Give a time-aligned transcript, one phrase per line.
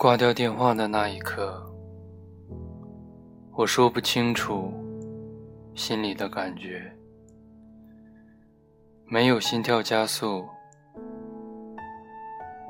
[0.00, 1.62] 挂掉电话的那一刻，
[3.52, 4.72] 我说不清楚
[5.74, 6.90] 心里的感觉，
[9.04, 10.48] 没有心跳加速，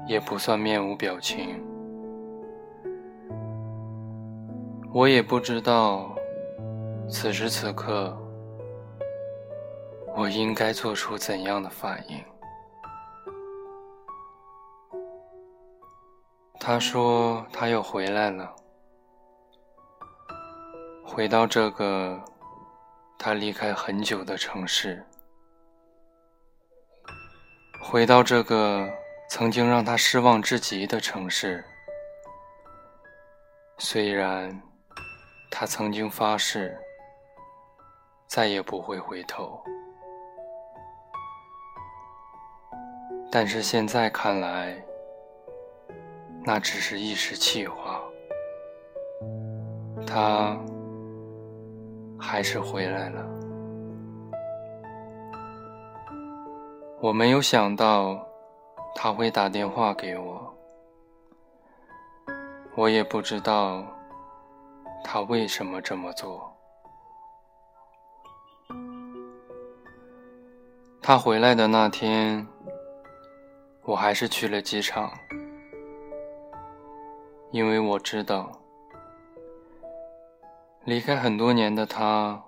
[0.09, 1.63] 也不算面无表情。
[4.93, 6.13] 我也不知道
[7.09, 8.19] 此时此刻
[10.17, 12.19] 我应该做出怎样的反应。
[16.63, 18.55] 他说他又回来了，
[21.03, 22.23] 回到这个
[23.19, 25.03] 他离开很久的城市，
[27.81, 28.87] 回到这个
[29.31, 31.65] 曾经让他失望至极的城市。
[33.79, 34.63] 虽然
[35.51, 36.79] 他曾经发誓
[38.27, 39.65] 再也不会回头，
[43.33, 44.85] 但是现在看来。
[46.43, 48.01] 那只是一时气话，
[50.07, 50.59] 他
[52.19, 53.25] 还是回来了。
[57.01, 58.27] 我没有想到
[58.95, 60.55] 他会打电话给我，
[62.75, 63.87] 我也不知道
[65.05, 66.51] 他为什么这么做。
[71.03, 72.47] 他回来的那天，
[73.85, 75.11] 我还是去了机场。
[77.53, 78.63] 因为我知道，
[80.85, 82.45] 离开很多年的他，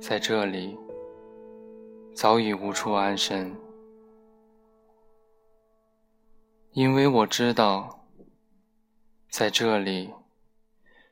[0.00, 0.76] 在这里
[2.12, 3.56] 早已无处安身。
[6.72, 8.08] 因为我知道，
[9.30, 10.12] 在这里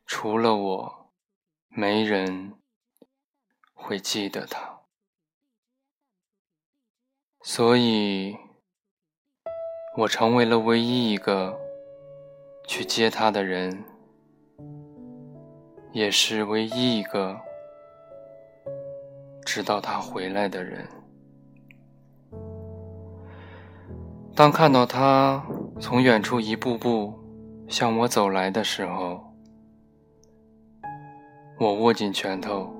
[0.04, 1.12] 除了我，
[1.68, 2.54] 没人
[3.72, 4.80] 会记得他，
[7.40, 8.36] 所以，
[9.98, 11.63] 我成为了唯一一个。
[12.66, 13.84] 去接他的人，
[15.92, 17.38] 也是唯一一个
[19.44, 20.86] 知道他回来的人。
[24.34, 25.44] 当看到他
[25.78, 27.14] 从远处一步步
[27.68, 29.22] 向我走来的时候，
[31.60, 32.74] 我握紧拳头，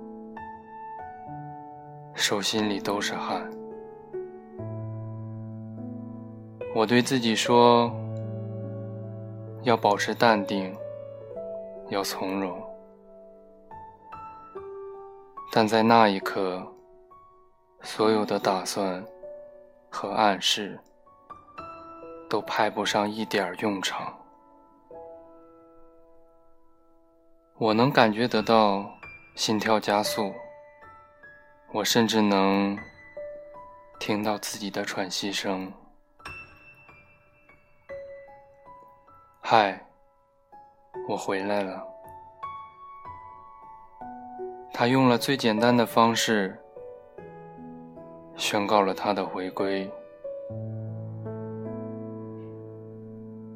[2.15, 3.49] 手心里都是汗。
[6.75, 7.95] 我对自己说。
[9.65, 10.77] 要保持淡定，
[11.89, 12.63] 要从容，
[15.51, 16.63] 但在那一刻，
[17.81, 19.03] 所有的打算
[19.89, 20.79] 和暗示
[22.29, 24.15] 都派不上一点用场。
[27.57, 28.85] 我能感觉得到
[29.35, 30.31] 心跳加速，
[31.73, 32.79] 我甚至能
[33.99, 35.73] 听到自己的喘息声。
[39.47, 39.79] 嗨，
[41.07, 41.87] 我回来了。
[44.73, 46.59] 他用了最简单的方式
[48.37, 49.93] 宣告了他的回归，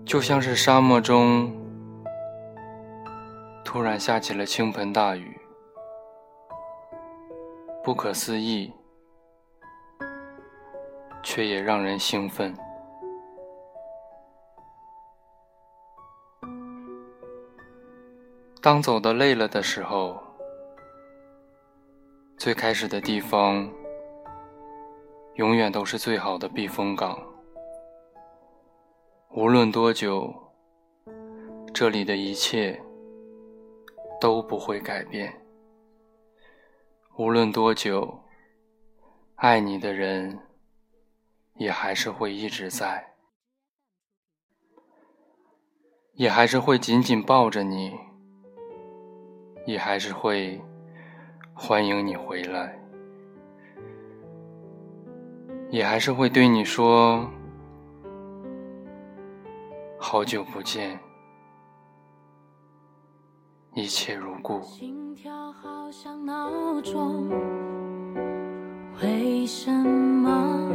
[0.04, 1.50] 就像是沙漠中
[3.64, 5.40] 突然下起了倾盆大雨，
[7.82, 8.70] 不可思议，
[11.22, 12.54] 却也让人兴奋。
[18.60, 20.20] 当走的累了的时候，
[22.36, 23.70] 最开始的地方
[25.34, 27.16] 永远都是最好的避风港。
[29.30, 30.34] 无论多久，
[31.72, 32.82] 这里的一切
[34.20, 35.32] 都不会改变。
[37.16, 38.24] 无论多久，
[39.36, 40.36] 爱你的人
[41.54, 43.14] 也还是会一直在，
[46.14, 48.08] 也还是会紧紧抱着你。
[49.68, 50.58] 也还是会
[51.52, 52.74] 欢迎你回来，
[55.68, 57.28] 也还是会对你说
[59.98, 60.98] 好久不见，
[63.74, 64.58] 一切如故。
[64.62, 67.28] 心跳好像闹钟，
[69.02, 70.72] 为什么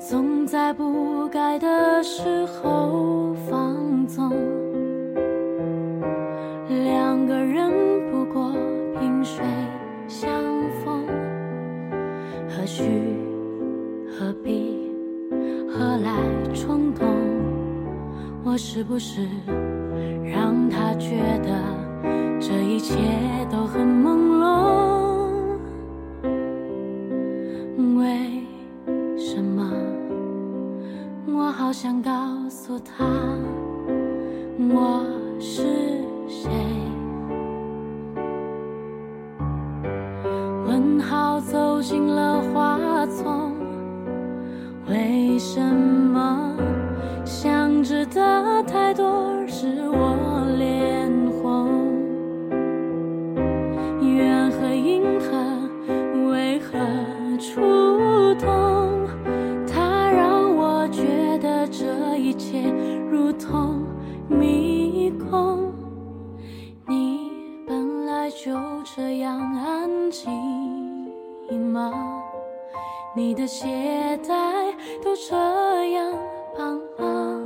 [0.00, 2.93] 总在不该的时候
[12.48, 12.82] 何须
[14.08, 14.90] 何必
[15.68, 16.10] 何来
[16.54, 17.06] 冲动？
[18.44, 19.26] 我是不是
[20.22, 21.50] 让他觉得
[22.38, 22.94] 这一切
[23.50, 24.44] 都很朦胧？
[27.98, 28.44] 为
[29.16, 29.72] 什么
[31.26, 32.10] 我好想告
[32.48, 33.04] 诉他
[34.58, 35.13] 我？
[41.84, 43.52] 进了花丛，
[44.88, 46.56] 为什么
[47.26, 49.33] 想知的太多？
[73.16, 74.34] 你的鞋带
[75.00, 75.36] 都这
[75.92, 76.12] 样
[76.58, 77.40] 绑吗？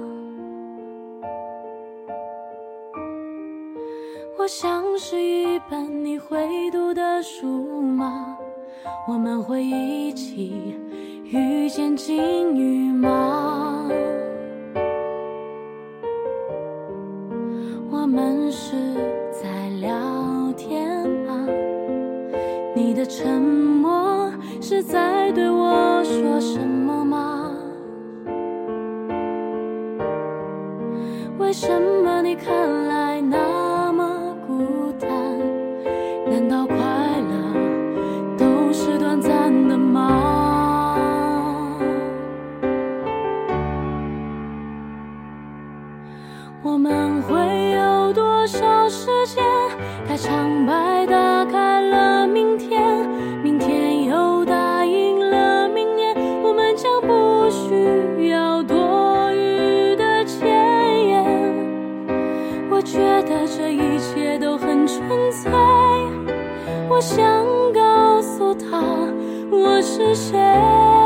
[4.38, 8.38] 我像是一本你会读的书吗？
[9.06, 10.74] 我们会一起
[11.24, 13.27] 遇见金鱼吗？
[31.48, 31.97] 为什么？
[67.00, 67.24] 想
[67.72, 68.78] 告诉他
[69.50, 70.97] 我是谁。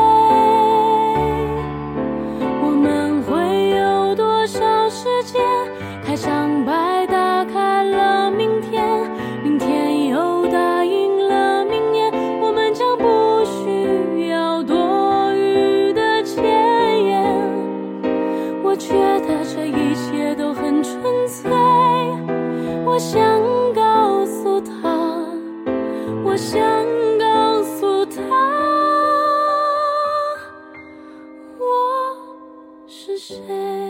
[33.24, 33.81] 谁